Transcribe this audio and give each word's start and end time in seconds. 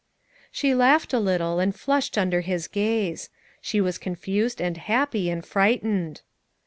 She 0.51 0.73
laughed 0.73 1.13
a 1.13 1.19
little, 1.19 1.59
and 1.59 1.75
flushed 1.75 2.17
under 2.17 2.41
his 2.41 2.67
gaze. 2.67 3.29
She 3.61 3.79
was 3.79 3.99
confused 3.99 4.59
and 4.59 4.75
happy 4.77 5.29
and 5.29 5.45
fright 5.45 5.83
ened. 5.83 6.21